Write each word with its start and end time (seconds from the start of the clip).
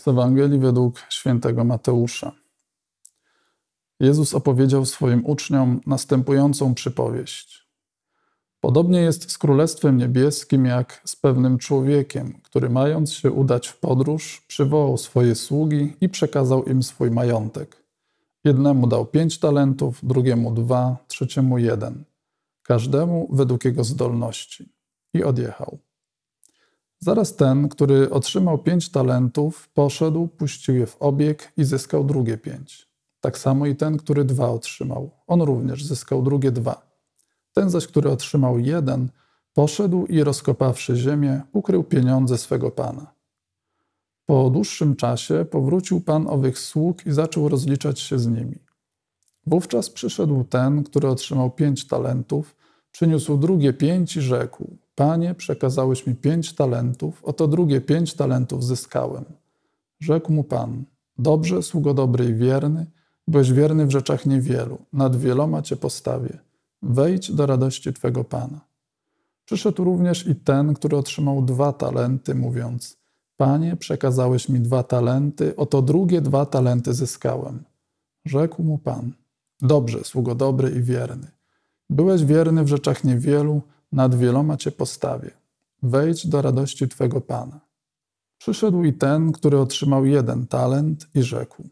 Z 0.00 0.08
Ewangelii 0.08 0.58
według 0.58 1.02
świętego 1.08 1.64
Mateusza. 1.64 2.32
Jezus 4.00 4.34
opowiedział 4.34 4.86
swoim 4.86 5.26
uczniom 5.26 5.80
następującą 5.86 6.74
przypowieść. 6.74 7.68
Podobnie 8.60 9.00
jest 9.00 9.30
z 9.30 9.38
Królestwem 9.38 9.96
Niebieskim, 9.96 10.64
jak 10.64 11.02
z 11.04 11.16
pewnym 11.16 11.58
człowiekiem, 11.58 12.40
który 12.42 12.70
mając 12.70 13.12
się 13.12 13.30
udać 13.30 13.68
w 13.68 13.78
podróż, 13.78 14.44
przywołał 14.48 14.98
swoje 14.98 15.34
sługi 15.34 15.96
i 16.00 16.08
przekazał 16.08 16.64
im 16.64 16.82
swój 16.82 17.10
majątek. 17.10 17.84
Jednemu 18.44 18.86
dał 18.86 19.06
pięć 19.06 19.38
talentów, 19.38 19.98
drugiemu 20.02 20.54
dwa, 20.54 20.96
trzeciemu 21.08 21.58
jeden, 21.58 22.04
każdemu 22.62 23.28
według 23.32 23.64
jego 23.64 23.84
zdolności. 23.84 24.68
I 25.14 25.24
odjechał. 25.24 25.78
Zaraz 27.02 27.36
ten, 27.36 27.68
który 27.68 28.10
otrzymał 28.10 28.58
pięć 28.58 28.88
talentów, 28.88 29.68
poszedł, 29.68 30.28
puścił 30.28 30.74
je 30.74 30.86
w 30.86 30.96
obieg 31.02 31.52
i 31.56 31.64
zyskał 31.64 32.04
drugie 32.04 32.38
pięć. 32.38 32.88
Tak 33.20 33.38
samo 33.38 33.66
i 33.66 33.76
ten, 33.76 33.96
który 33.96 34.24
dwa 34.24 34.48
otrzymał. 34.48 35.10
On 35.26 35.42
również 35.42 35.84
zyskał 35.84 36.22
drugie 36.22 36.52
dwa. 36.52 36.90
Ten 37.52 37.70
zaś, 37.70 37.86
który 37.86 38.10
otrzymał 38.10 38.58
jeden, 38.58 39.08
poszedł 39.54 40.06
i 40.06 40.24
rozkopawszy 40.24 40.96
ziemię, 40.96 41.40
ukrył 41.52 41.84
pieniądze 41.84 42.38
swego 42.38 42.70
pana. 42.70 43.14
Po 44.26 44.50
dłuższym 44.50 44.96
czasie 44.96 45.44
powrócił 45.50 46.00
pan 46.00 46.26
owych 46.28 46.58
sług 46.58 47.06
i 47.06 47.12
zaczął 47.12 47.48
rozliczać 47.48 48.00
się 48.00 48.18
z 48.18 48.26
nimi. 48.26 48.58
Wówczas 49.46 49.90
przyszedł 49.90 50.44
ten, 50.44 50.84
który 50.84 51.08
otrzymał 51.08 51.50
pięć 51.50 51.86
talentów, 51.86 52.56
przyniósł 52.92 53.36
drugie 53.36 53.72
pięć 53.72 54.16
i 54.16 54.20
rzekł: 54.20 54.76
Panie, 55.00 55.34
przekazałeś 55.34 56.06
mi 56.06 56.14
pięć 56.14 56.54
talentów, 56.54 57.24
oto 57.24 57.48
drugie 57.48 57.80
pięć 57.80 58.14
talentów 58.14 58.64
zyskałem. 58.64 59.24
Rzekł 60.00 60.32
mu 60.32 60.44
Pan, 60.44 60.84
dobrze, 61.18 61.62
sługo 61.62 61.94
dobry 61.94 62.24
i 62.24 62.34
wierny, 62.34 62.86
byłeś 63.28 63.52
wierny 63.52 63.86
w 63.86 63.90
rzeczach 63.90 64.26
niewielu, 64.26 64.78
nad 64.92 65.16
wieloma 65.16 65.62
Cię 65.62 65.76
postawię. 65.76 66.38
Wejdź 66.82 67.32
do 67.32 67.46
radości 67.46 67.92
Twego 67.92 68.24
Pana. 68.24 68.60
Przyszedł 69.44 69.84
również 69.84 70.26
i 70.26 70.36
ten, 70.36 70.74
który 70.74 70.96
otrzymał 70.96 71.42
dwa 71.42 71.72
talenty, 71.72 72.34
mówiąc, 72.34 72.96
Panie, 73.36 73.76
przekazałeś 73.76 74.48
mi 74.48 74.60
dwa 74.60 74.82
talenty, 74.82 75.56
oto 75.56 75.82
drugie 75.82 76.20
dwa 76.20 76.46
talenty 76.46 76.94
zyskałem. 76.94 77.64
Rzekł 78.24 78.62
mu 78.62 78.78
Pan, 78.78 79.12
dobrze, 79.60 80.04
sługo 80.04 80.34
dobry 80.34 80.70
i 80.70 80.82
wierny. 80.82 81.26
Byłeś 81.90 82.24
wierny 82.24 82.64
w 82.64 82.68
rzeczach 82.68 83.04
niewielu, 83.04 83.62
nad 83.92 84.14
wieloma 84.14 84.56
cię 84.56 84.70
postawię. 84.70 85.30
Wejdź 85.82 86.26
do 86.26 86.42
radości 86.42 86.88
twego 86.88 87.20
Pana. 87.20 87.60
Przyszedł 88.38 88.84
i 88.84 88.92
ten, 88.92 89.32
który 89.32 89.58
otrzymał 89.58 90.06
jeden 90.06 90.46
talent 90.46 91.08
i 91.14 91.22
rzekł: 91.22 91.62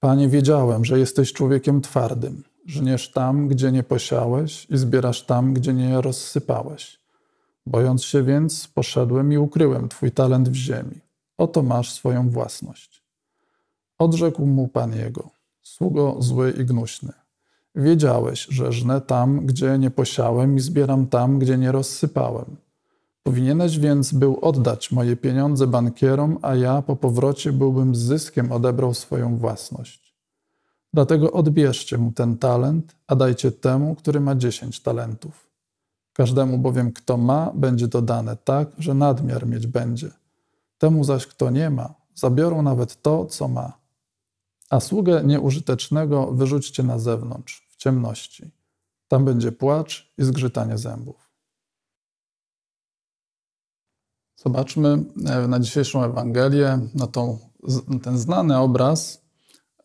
Panie, 0.00 0.28
wiedziałem, 0.28 0.84
że 0.84 0.98
jesteś 0.98 1.32
człowiekiem 1.32 1.80
twardym. 1.80 2.42
Żniesz 2.66 3.12
tam, 3.12 3.48
gdzie 3.48 3.72
nie 3.72 3.82
posiałeś, 3.82 4.66
i 4.70 4.76
zbierasz 4.76 5.26
tam, 5.26 5.54
gdzie 5.54 5.74
nie 5.74 6.00
rozsypałeś. 6.00 7.00
Bojąc 7.66 8.04
się 8.04 8.22
więc, 8.22 8.68
poszedłem 8.68 9.32
i 9.32 9.38
ukryłem 9.38 9.88
twój 9.88 10.12
talent 10.12 10.48
w 10.48 10.54
ziemi. 10.54 11.00
Oto 11.38 11.62
masz 11.62 11.92
swoją 11.92 12.30
własność. 12.30 13.02
Odrzekł 13.98 14.46
mu 14.46 14.68
pan 14.68 14.96
jego: 14.96 15.30
Sługo 15.62 16.16
zły 16.18 16.50
i 16.50 16.64
gnuśny. 16.64 17.12
Wiedziałeś, 17.74 18.46
że 18.50 18.72
żnę 18.72 19.00
tam, 19.00 19.46
gdzie 19.46 19.78
nie 19.78 19.90
posiałem 19.90 20.56
i 20.56 20.60
zbieram 20.60 21.06
tam, 21.06 21.38
gdzie 21.38 21.58
nie 21.58 21.72
rozsypałem. 21.72 22.56
Powinieneś 23.22 23.78
więc 23.78 24.12
był 24.12 24.38
oddać 24.40 24.92
moje 24.92 25.16
pieniądze 25.16 25.66
bankierom, 25.66 26.38
a 26.42 26.54
ja 26.54 26.82
po 26.82 26.96
powrocie 26.96 27.52
byłbym 27.52 27.94
z 27.94 27.98
zyskiem 27.98 28.52
odebrał 28.52 28.94
swoją 28.94 29.38
własność. 29.38 30.14
Dlatego 30.94 31.32
odbierzcie 31.32 31.98
mu 31.98 32.12
ten 32.12 32.38
talent, 32.38 32.96
a 33.06 33.16
dajcie 33.16 33.52
temu, 33.52 33.94
który 33.94 34.20
ma 34.20 34.34
dziesięć 34.34 34.80
talentów. 34.80 35.46
Każdemu 36.12 36.58
bowiem, 36.58 36.92
kto 36.92 37.16
ma, 37.16 37.52
będzie 37.54 37.88
dodane 37.88 38.36
tak, 38.36 38.68
że 38.78 38.94
nadmiar 38.94 39.46
mieć 39.46 39.66
będzie. 39.66 40.10
Temu 40.78 41.04
zaś, 41.04 41.26
kto 41.26 41.50
nie 41.50 41.70
ma, 41.70 41.94
zabiorą 42.14 42.62
nawet 42.62 43.02
to, 43.02 43.26
co 43.26 43.48
ma 43.48 43.82
a 44.72 44.80
sługę 44.80 45.22
nieużytecznego 45.24 46.26
wyrzućcie 46.26 46.82
na 46.82 46.98
zewnątrz, 46.98 47.61
ciemności. 47.82 48.50
Tam 49.08 49.24
będzie 49.24 49.52
płacz 49.52 50.12
i 50.18 50.24
zgrzytanie 50.24 50.78
zębów. 50.78 51.30
Zobaczmy 54.36 55.04
e, 55.26 55.48
na 55.48 55.60
dzisiejszą 55.60 56.04
Ewangelię, 56.04 56.78
na 56.94 57.06
tą, 57.06 57.38
ten 58.02 58.18
znany 58.18 58.58
obraz 58.58 59.24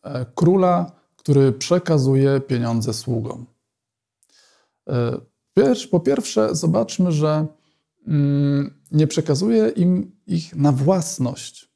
e, 0.02 0.26
króla, 0.34 0.92
który 1.16 1.52
przekazuje 1.52 2.40
pieniądze 2.40 2.94
sługom. 2.94 3.46
E, 4.88 5.20
po 5.90 6.00
pierwsze, 6.00 6.54
zobaczmy, 6.54 7.12
że 7.12 7.46
mm, 8.06 8.80
nie 8.90 9.06
przekazuje 9.06 9.68
im 9.68 10.16
ich 10.26 10.56
na 10.56 10.72
własność 10.72 11.68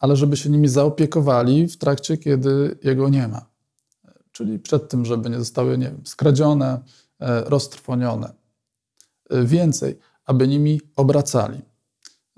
ale 0.00 0.16
żeby 0.16 0.36
się 0.36 0.50
nimi 0.50 0.68
zaopiekowali 0.68 1.68
w 1.68 1.78
trakcie, 1.78 2.16
kiedy 2.16 2.78
jego 2.82 3.08
nie 3.08 3.28
ma. 3.28 3.49
Czyli 4.40 4.58
przed 4.58 4.88
tym, 4.88 5.04
żeby 5.04 5.30
nie 5.30 5.38
zostały 5.38 5.78
nie 5.78 5.86
wiem, 5.86 6.00
skradzione, 6.04 6.78
e, 7.20 7.44
roztrwonione. 7.44 8.32
E, 9.30 9.44
więcej, 9.44 9.98
aby 10.24 10.48
nimi 10.48 10.80
obracali. 10.96 11.60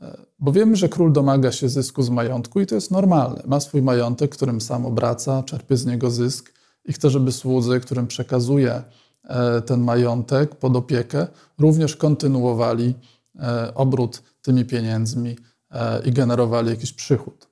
E, 0.03 0.17
bo 0.39 0.53
wiemy, 0.53 0.77
że 0.77 0.89
król 0.89 1.13
domaga 1.13 1.53
się 1.53 1.69
zysku 1.69 2.03
z 2.03 2.11
majątku 2.11 2.61
i 2.61 2.67
to 2.67 2.75
jest 2.75 2.91
normalne. 2.91 3.43
Ma 3.47 3.61
swój 3.61 3.83
majątek, 3.83 4.31
którym 4.31 4.61
sam 4.61 4.87
obraca, 4.87 5.43
czerpie 5.43 5.77
z 5.77 5.87
niego 5.87 6.11
zysk 6.11 6.53
i 6.85 6.93
chce, 6.93 7.11
żeby 7.11 7.33
słudzy, 7.33 7.81
którym 7.81 8.07
przekazuje 8.07 8.83
ten 9.67 9.81
majątek 9.81 10.55
pod 10.57 10.77
opiekę, 10.77 11.27
również 11.59 11.97
kontynuowali 11.97 12.95
obrót 13.75 14.23
tymi 14.43 14.65
pieniędzmi 14.65 15.37
i 16.05 16.13
generowali 16.13 16.69
jakiś 16.71 16.93
przychód. 16.93 17.49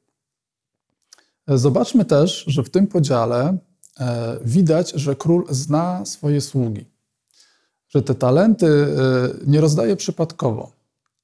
Zobaczmy 1.48 2.04
też, 2.04 2.44
że 2.46 2.62
w 2.62 2.70
tym 2.70 2.86
podziale 2.86 3.58
widać, 4.44 4.92
że 4.92 5.16
król 5.16 5.46
zna 5.50 6.04
swoje 6.04 6.40
sługi. 6.40 6.84
Że 7.88 8.02
te 8.02 8.14
talenty 8.14 8.66
e, 8.66 8.88
nie 9.46 9.60
rozdaje 9.60 9.96
przypadkowo, 9.96 10.72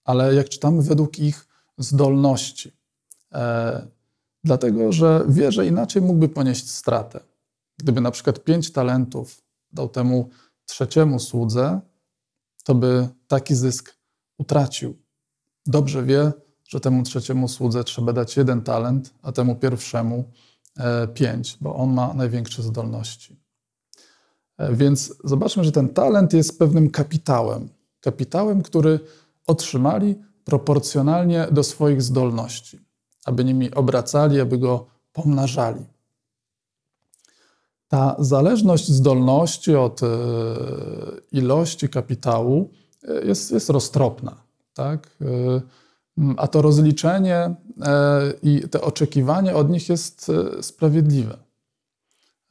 ale 0.04 0.34
jak 0.34 0.48
czytamy, 0.48 0.82
według 0.82 1.18
ich 1.18 1.46
zdolności. 1.78 2.72
E, 3.32 3.86
dlatego, 4.44 4.92
że 4.92 5.24
wie, 5.28 5.52
że 5.52 5.66
inaczej 5.66 6.02
mógłby 6.02 6.28
ponieść 6.28 6.70
stratę. 6.70 7.20
Gdyby 7.78 8.00
na 8.00 8.10
przykład 8.10 8.44
pięć 8.44 8.72
talentów 8.72 9.42
dał 9.72 9.88
temu 9.88 10.30
trzeciemu 10.66 11.20
słudze, 11.20 11.80
to 12.64 12.74
by 12.74 13.08
taki 13.28 13.54
zysk 13.54 13.96
utracił. 14.38 14.96
Dobrze 15.66 16.04
wie, 16.04 16.32
że 16.68 16.80
temu 16.80 17.02
trzeciemu 17.02 17.48
słudze 17.48 17.84
trzeba 17.84 18.12
dać 18.12 18.36
jeden 18.36 18.62
talent, 18.62 19.14
a 19.22 19.32
temu 19.32 19.56
pierwszemu 19.56 20.24
e, 20.78 21.08
pięć, 21.08 21.56
bo 21.60 21.74
on 21.74 21.94
ma 21.94 22.14
największe 22.14 22.62
zdolności. 22.62 23.40
E, 24.58 24.74
więc 24.74 25.14
zobaczmy, 25.24 25.64
że 25.64 25.72
ten 25.72 25.88
talent 25.88 26.32
jest 26.32 26.58
pewnym 26.58 26.90
kapitałem. 26.90 27.68
Kapitałem, 28.00 28.62
który 28.62 29.00
otrzymali 29.46 30.14
proporcjonalnie 30.44 31.46
do 31.50 31.62
swoich 31.62 32.02
zdolności, 32.02 32.80
aby 33.24 33.44
nimi 33.44 33.74
obracali, 33.74 34.40
aby 34.40 34.58
go 34.58 34.86
pomnażali. 35.12 35.84
Ta 37.88 38.16
zależność 38.18 38.88
zdolności 38.88 39.76
od 39.76 40.02
e, 40.02 40.06
ilości 41.32 41.88
kapitału 41.88 42.70
jest, 43.24 43.50
jest 43.50 43.70
roztropna. 43.70 44.36
Tak? 44.74 45.16
Mm, 46.18 46.34
a 46.38 46.46
to 46.46 46.62
rozliczenie 46.62 47.36
e, 47.36 47.54
i 48.42 48.68
te 48.68 48.80
oczekiwanie 48.80 49.54
od 49.54 49.70
nich 49.70 49.88
jest 49.88 50.30
e, 50.58 50.62
sprawiedliwe. 50.62 51.38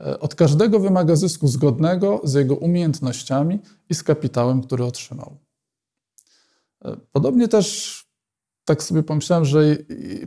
E, 0.02 0.20
od 0.20 0.36
każdego 0.36 0.80
wymaga 0.80 1.16
zysku 1.16 1.48
zgodnego 1.48 2.22
z 2.24 2.34
jego 2.34 2.56
umiejętnościami 2.56 3.60
i 3.90 3.96
z 3.96 4.04
kapitałem, 4.04 4.62
który 4.62 4.86
otrzymał. 4.86 5.38
Podobnie 7.12 7.48
też 7.48 8.06
tak 8.66 8.84
sobie 8.84 9.04
pomyślałem, 9.04 9.46
że 9.46 9.78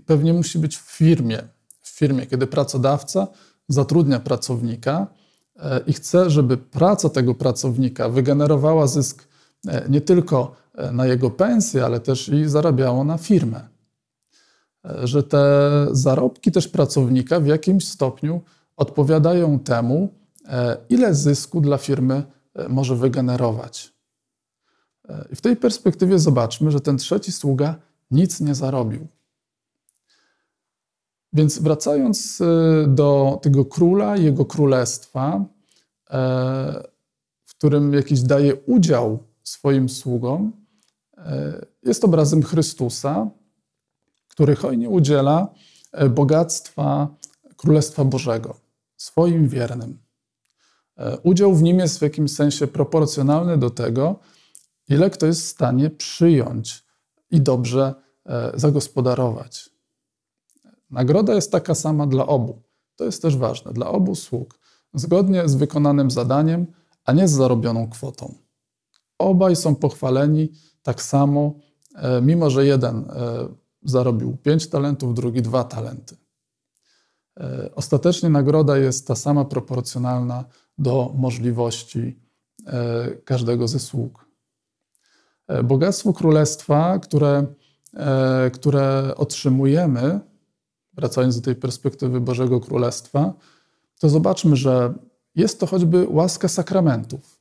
pewnie 0.06 0.32
musi 0.32 0.58
być 0.58 0.76
w 0.76 0.81
firmie. 0.81 1.43
W 1.81 1.88
firmie, 1.88 2.26
kiedy 2.26 2.46
pracodawca 2.46 3.26
zatrudnia 3.69 4.20
pracownika 4.20 5.06
i 5.87 5.93
chce, 5.93 6.31
żeby 6.31 6.56
praca 6.56 7.08
tego 7.08 7.35
pracownika 7.35 8.08
wygenerowała 8.08 8.87
zysk 8.87 9.29
nie 9.88 10.00
tylko 10.00 10.56
na 10.93 11.07
jego 11.07 11.31
pensję, 11.31 11.85
ale 11.85 12.01
też 12.01 12.29
i 12.29 12.49
zarabiało 12.49 13.05
na 13.05 13.19
firmę. 13.19 13.69
Że 15.05 15.23
te 15.23 15.71
zarobki 15.91 16.53
też 16.53 16.69
pracownika 16.69 17.41
w 17.41 17.47
jakimś 17.47 17.89
stopniu 17.89 18.41
odpowiadają 18.79 19.59
temu, 19.59 20.15
e, 20.49 20.77
ile 20.89 21.15
zysku 21.15 21.61
dla 21.61 21.79
firmy 21.79 22.23
e, 22.55 22.69
może 22.69 22.97
wygenerować. 22.97 23.95
E, 25.09 25.29
I 25.33 25.37
w 25.37 25.41
tej 25.41 25.57
perspektywie 25.57 26.19
zobaczmy, 26.19 26.71
że 26.71 26.81
ten 26.81 26.99
trzeci 26.99 27.33
sługa 27.33 27.75
nic 28.11 28.41
nie 28.41 28.55
zarobił. 28.55 29.07
Więc 31.33 31.59
wracając 31.59 32.43
do 32.87 33.39
tego 33.43 33.65
króla, 33.65 34.17
jego 34.17 34.45
królestwa, 34.45 35.45
w 37.45 37.55
którym 37.55 37.93
jakiś 37.93 38.21
daje 38.21 38.57
udział 38.57 39.19
swoim 39.43 39.89
sługom, 39.89 40.53
jest 41.82 42.05
obrazem 42.05 42.43
Chrystusa, 42.43 43.31
który 44.29 44.56
hojnie 44.56 44.88
udziela 44.88 45.55
bogactwa 46.11 47.17
Królestwa 47.56 48.05
Bożego 48.05 48.69
swoim 48.99 49.49
wiernym. 49.49 49.99
E, 50.97 51.19
udział 51.19 51.55
w 51.55 51.62
nim 51.62 51.79
jest 51.79 51.99
w 51.99 52.03
jakimś 52.03 52.32
sensie 52.32 52.67
proporcjonalny 52.67 53.59
do 53.59 53.70
tego, 53.70 54.19
ile 54.88 55.11
kto 55.11 55.26
jest 55.26 55.43
w 55.43 55.49
stanie 55.49 55.91
przyjąć 55.91 56.85
i 57.31 57.41
dobrze 57.41 57.94
e, 58.26 58.53
zagospodarować. 58.55 59.71
Nagroda 60.91 61.35
jest 61.35 61.53
taka 61.53 61.75
sama 61.75 62.06
dla 62.06 62.26
obu. 62.26 62.62
To 62.97 63.05
jest 63.05 63.23
też 63.23 63.37
ważne, 63.37 63.73
dla 63.73 63.88
obu 63.88 64.14
sług, 64.14 64.59
zgodnie 64.94 65.49
z 65.49 65.55
wykonanym 65.55 66.11
zadaniem, 66.11 66.67
a 67.05 67.12
nie 67.12 67.29
z 67.29 67.32
zarobioną 67.32 67.91
kwotą. 67.91 68.35
Obaj 69.19 69.56
są 69.56 69.75
pochwaleni 69.75 70.53
tak 70.82 71.03
samo, 71.03 71.55
e, 71.94 72.20
mimo 72.23 72.50
że 72.50 72.67
jeden 72.67 73.05
zarobił 73.82 74.37
pięć 74.37 74.67
talentów, 74.67 75.15
drugi 75.15 75.43
dwa 75.43 75.65
talenty. 75.65 76.17
E, 77.41 77.70
ostatecznie 77.75 78.29
nagroda 78.29 78.79
jest 78.79 79.06
ta 79.06 79.15
sama 79.15 79.44
proporcjonalna 79.44 80.44
do 80.79 81.12
możliwości 81.17 82.20
e, 82.67 83.11
każdego 83.25 83.69
ze 83.69 83.79
sług. 83.79 84.25
E, 85.49 85.62
bogactwo 85.62 86.12
królestwa, 86.12 86.99
które, 86.99 87.47
które 88.53 89.14
otrzymujemy, 89.17 90.21
wracając 90.93 91.37
do 91.37 91.44
tej 91.44 91.55
perspektywy 91.55 92.21
Bożego 92.21 92.61
Królestwa, 92.61 93.32
to 93.99 94.09
zobaczmy, 94.09 94.56
że 94.56 94.94
jest 95.35 95.61
to 95.61 95.67
choćby 95.67 96.06
łaska 96.09 96.49
sakramentów. 96.49 97.41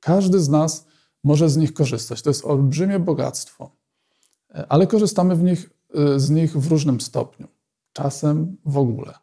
Każdy 0.00 0.40
z 0.40 0.48
nas 0.48 0.86
może 1.24 1.50
z 1.50 1.56
nich 1.56 1.74
korzystać. 1.74 2.22
To 2.22 2.30
jest 2.30 2.44
olbrzymie 2.44 2.98
bogactwo, 2.98 3.70
ale 4.68 4.86
korzystamy 4.86 5.36
w 5.36 5.42
nich, 5.42 5.70
z 6.16 6.30
nich 6.30 6.56
w 6.56 6.70
różnym 6.70 7.00
stopniu 7.00 7.48
czasem 7.92 8.56
w 8.64 8.78
ogóle. 8.78 9.14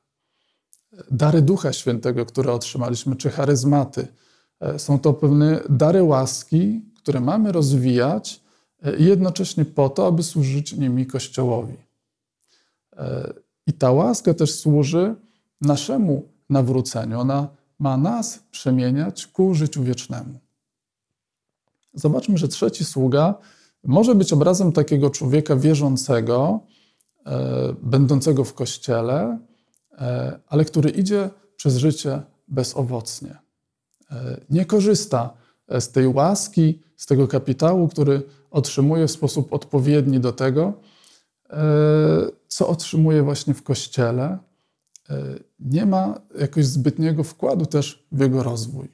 Dary 1.11 1.41
Ducha 1.41 1.73
Świętego, 1.73 2.25
które 2.25 2.53
otrzymaliśmy, 2.53 3.15
czy 3.15 3.29
charyzmaty, 3.29 4.07
e, 4.59 4.79
są 4.79 4.99
to 4.99 5.13
pewne 5.13 5.59
dary 5.69 6.03
łaski, 6.03 6.81
które 6.97 7.19
mamy 7.19 7.51
rozwijać 7.51 8.41
e, 8.83 8.97
jednocześnie 8.97 9.65
po 9.65 9.89
to, 9.89 10.07
aby 10.07 10.23
służyć 10.23 10.73
nimi 10.73 11.05
Kościołowi. 11.05 11.77
E, 12.97 13.33
I 13.67 13.73
ta 13.73 13.91
łaska 13.91 14.33
też 14.33 14.55
służy 14.55 15.15
naszemu 15.61 16.27
nawróceniu. 16.49 17.19
Ona 17.19 17.47
ma 17.79 17.97
nas 17.97 18.39
przemieniać 18.51 19.27
ku 19.27 19.53
życiu 19.53 19.83
wiecznemu. 19.83 20.39
Zobaczmy, 21.93 22.37
że 22.37 22.47
trzeci 22.47 22.85
sługa 22.85 23.35
może 23.83 24.15
być 24.15 24.33
obrazem 24.33 24.71
takiego 24.71 25.09
człowieka 25.09 25.55
wierzącego, 25.55 26.59
E, 27.29 27.75
będącego 27.81 28.43
w 28.43 28.53
kościele, 28.53 29.39
e, 29.91 30.39
ale 30.47 30.65
który 30.65 30.89
idzie 30.89 31.29
przez 31.55 31.77
życie 31.77 32.21
bezowocnie. 32.47 33.35
E, 34.11 34.41
nie 34.49 34.65
korzysta 34.65 35.33
z 35.79 35.91
tej 35.91 36.07
łaski, 36.07 36.81
z 36.97 37.05
tego 37.05 37.27
kapitału, 37.27 37.87
który 37.87 38.21
otrzymuje 38.51 39.07
w 39.07 39.11
sposób 39.11 39.53
odpowiedni 39.53 40.19
do 40.19 40.31
tego, 40.31 40.73
co 42.47 42.67
otrzymuje 42.67 43.23
właśnie 43.23 43.53
w 43.53 43.63
kościele. 43.63 44.37
Nie 45.59 45.85
ma 45.85 46.21
jakoś 46.39 46.65
zbytniego 46.65 47.23
wkładu 47.23 47.65
też 47.65 48.07
w 48.11 48.19
jego 48.19 48.43
rozwój. 48.43 48.91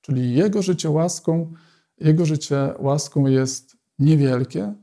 Czyli 0.00 0.34
jego 0.34 0.62
życie 0.62 0.90
łaską, 0.90 1.52
jego 1.98 2.26
życie 2.26 2.74
łaską 2.78 3.26
jest 3.26 3.76
niewielkie 3.98 4.74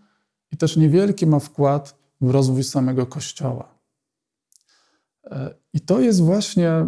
i 0.51 0.57
też 0.57 0.77
niewielki 0.77 1.27
ma 1.27 1.39
wkład 1.39 1.99
w 2.21 2.29
rozwój 2.29 2.63
samego 2.63 3.05
Kościoła. 3.05 3.79
E, 5.25 5.55
I 5.73 5.79
to 5.81 5.99
jest 5.99 6.21
właśnie 6.21 6.87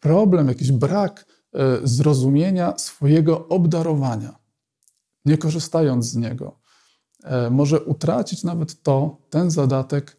problem, 0.00 0.48
jakiś 0.48 0.72
brak 0.72 1.26
e, 1.52 1.78
zrozumienia 1.82 2.78
swojego 2.78 3.48
obdarowania, 3.48 4.38
nie 5.24 5.38
korzystając 5.38 6.06
z 6.06 6.16
niego. 6.16 6.60
E, 7.24 7.50
może 7.50 7.80
utracić 7.80 8.44
nawet 8.44 8.82
to, 8.82 9.16
ten 9.30 9.50
zadatek, 9.50 10.16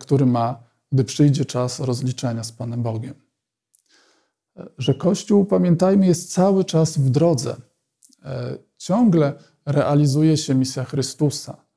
który 0.00 0.26
ma, 0.26 0.62
gdy 0.92 1.04
przyjdzie 1.04 1.44
czas 1.44 1.80
rozliczenia 1.80 2.44
z 2.44 2.52
Panem 2.52 2.82
Bogiem. 2.82 3.14
Że 4.78 4.94
Kościół, 4.94 5.44
pamiętajmy, 5.44 6.06
jest 6.06 6.32
cały 6.32 6.64
czas 6.64 6.98
w 6.98 7.10
drodze. 7.10 7.56
Ciągle 8.76 9.32
realizuje 9.66 10.36
się 10.36 10.54
misja 10.54 10.84
Chrystusa 10.84 11.70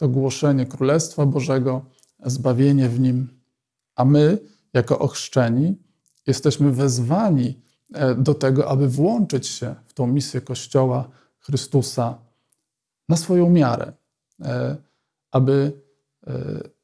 to 0.00 0.08
głoszenie 0.08 0.66
Królestwa 0.66 1.26
Bożego, 1.26 1.84
zbawienie 2.24 2.88
w 2.88 3.00
nim. 3.00 3.28
A 3.96 4.04
my, 4.04 4.38
jako 4.72 4.98
ochrzczeni, 4.98 5.76
jesteśmy 6.26 6.72
wezwani 6.72 7.60
e, 7.94 8.14
do 8.14 8.34
tego, 8.34 8.68
aby 8.68 8.88
włączyć 8.88 9.46
się 9.46 9.74
w 9.86 9.94
tą 9.94 10.06
misję 10.06 10.40
Kościoła 10.40 11.08
Chrystusa 11.38 12.18
na 13.08 13.16
swoją 13.16 13.50
miarę, 13.50 13.92
e, 14.40 14.76
aby 15.30 15.72
e, 16.26 16.32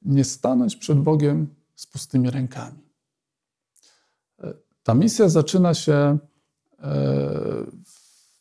nie 0.02 0.24
stanąć 0.24 0.76
przed 0.76 0.98
Bogiem 0.98 1.54
z 1.76 1.86
pustymi 1.86 2.30
rękami. 2.30 2.86
Ta 4.82 4.94
misja 4.94 5.28
zaczyna 5.28 5.74
się 5.74 6.18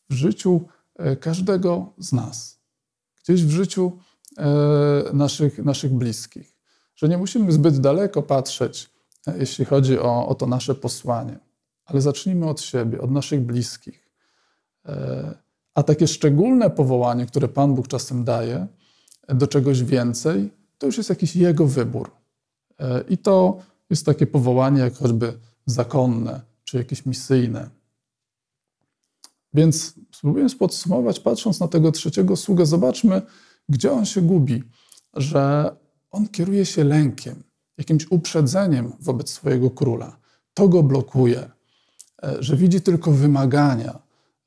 w 0.09 0.13
życiu 0.13 0.61
każdego 1.19 1.93
z 1.97 2.13
nas. 2.13 2.59
Gdzieś 3.23 3.43
w 3.43 3.49
życiu 3.49 3.91
E, 4.37 5.13
naszych, 5.13 5.59
naszych 5.59 5.93
bliskich. 5.93 6.55
Że 6.95 7.09
nie 7.09 7.17
musimy 7.17 7.51
zbyt 7.51 7.79
daleko 7.79 8.21
patrzeć, 8.21 8.89
e, 9.27 9.37
jeśli 9.37 9.65
chodzi 9.65 9.99
o, 9.99 10.27
o 10.27 10.35
to 10.35 10.47
nasze 10.47 10.75
posłanie, 10.75 11.39
ale 11.85 12.01
zacznijmy 12.01 12.49
od 12.49 12.61
siebie, 12.61 13.01
od 13.01 13.11
naszych 13.11 13.41
bliskich. 13.41 14.09
E, 14.85 15.37
a 15.73 15.83
takie 15.83 16.07
szczególne 16.07 16.69
powołanie, 16.69 17.25
które 17.25 17.47
Pan 17.47 17.75
Bóg 17.75 17.87
czasem 17.87 18.23
daje 18.23 18.67
do 19.27 19.47
czegoś 19.47 19.83
więcej, 19.83 20.51
to 20.77 20.85
już 20.85 20.97
jest 20.97 21.09
jakiś 21.09 21.35
Jego 21.35 21.67
wybór. 21.67 22.11
I 23.09 23.17
to 23.17 23.59
jest 23.89 24.05
takie 24.05 24.27
powołanie, 24.27 24.79
jak 24.81 24.93
choćby 24.93 25.33
zakonne, 25.65 26.41
czy 26.63 26.77
jakieś 26.77 27.05
misyjne. 27.05 27.69
Więc 29.55 29.93
spróbując 30.11 30.55
podsumować, 30.55 31.19
patrząc 31.19 31.59
na 31.59 31.67
tego 31.67 31.91
trzeciego 31.91 32.35
sługę, 32.35 32.65
zobaczmy, 32.65 33.21
gdzie 33.69 33.91
on 33.91 34.05
się 34.05 34.21
gubi? 34.21 34.63
Że 35.13 35.75
on 36.11 36.27
kieruje 36.27 36.65
się 36.65 36.83
lękiem, 36.83 37.43
jakimś 37.77 38.11
uprzedzeniem 38.11 38.93
wobec 38.99 39.29
swojego 39.29 39.69
króla. 39.69 40.17
To 40.53 40.67
go 40.67 40.83
blokuje, 40.83 41.49
e, 42.23 42.35
że 42.39 42.57
widzi 42.57 42.81
tylko 42.81 43.11
wymagania, 43.11 43.99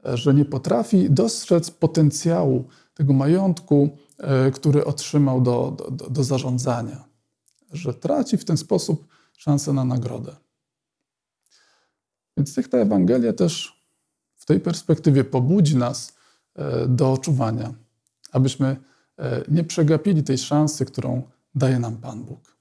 e, 0.06 0.16
że 0.16 0.34
nie 0.34 0.44
potrafi 0.44 1.10
dostrzec 1.10 1.70
potencjału 1.70 2.64
tego 2.94 3.12
majątku, 3.12 3.96
e, 4.18 4.50
który 4.50 4.84
otrzymał 4.84 5.40
do, 5.40 5.76
do, 5.90 6.10
do 6.10 6.24
zarządzania, 6.24 7.04
że 7.72 7.94
traci 7.94 8.36
w 8.36 8.44
ten 8.44 8.56
sposób 8.56 9.06
szansę 9.36 9.72
na 9.72 9.84
nagrodę. 9.84 10.36
Więc 12.36 12.56
niech 12.56 12.68
ta 12.68 12.78
Ewangelia 12.78 13.32
też 13.32 13.77
tej 14.48 14.60
perspektywie 14.60 15.24
pobudzi 15.24 15.76
nas 15.76 16.18
do 16.88 17.12
oczuwania, 17.12 17.74
abyśmy 18.32 18.76
E, 19.18 19.42
nie 19.48 19.64
przegapili 19.64 20.22
tej 20.22 20.38
szansy, 20.38 20.84
którą 20.84 21.22
daje 21.54 21.78
nam 21.78 21.96
Pan 21.96 22.24
Bóg. 22.24 22.58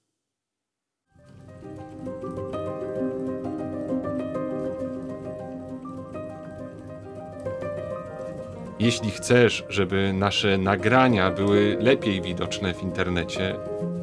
Jeśli 8.79 9.11
chcesz, 9.11 9.65
żeby 9.69 10.13
nasze 10.13 10.57
nagrania 10.57 11.31
były 11.31 11.77
lepiej 11.79 12.21
widoczne 12.21 12.73
w 12.73 12.83
internecie, 12.83 13.55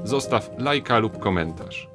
zostaw 0.04 0.50
lajka 0.58 0.98
lub 0.98 1.18
komentarz. 1.18 1.93